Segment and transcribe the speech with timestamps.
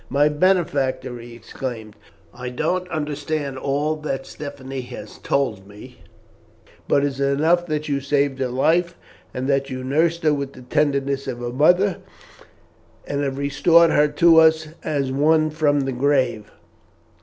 [0.09, 1.95] "My benefactor!" he exclaimed,
[2.33, 5.99] "I don't understand all that Stephanie has told me,
[6.87, 8.97] but it is enough that you saved her life,
[9.31, 11.97] and that you nursed her with the tenderness of a mother,
[13.05, 16.49] and have restored her to us as one from the grave.